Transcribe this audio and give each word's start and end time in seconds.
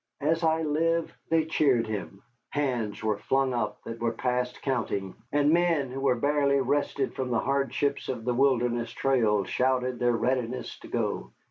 As 0.21 0.43
I 0.43 0.63
live, 0.63 1.15
they 1.29 1.45
cheered 1.45 1.85
him. 1.85 2.23
Hands 2.49 3.03
were 3.03 3.19
flung 3.19 3.53
up 3.53 3.83
that 3.83 3.99
were 3.99 4.13
past 4.13 4.59
counting, 4.63 5.13
and 5.31 5.51
men 5.53 5.91
who 5.91 5.99
were 5.99 6.15
barely 6.15 6.59
rested 6.59 7.13
from 7.13 7.29
the 7.29 7.37
hardships 7.37 8.09
of 8.09 8.25
the 8.25 8.33
Wilderness 8.33 8.89
Trail 8.89 9.43
shouted 9.43 9.99
their 9.99 10.13
readiness 10.17 10.79
to 10.79 10.87
go. 10.87 11.33